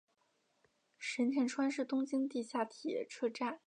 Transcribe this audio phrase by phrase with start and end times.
[0.97, 3.59] 神田川是东京地下铁车站。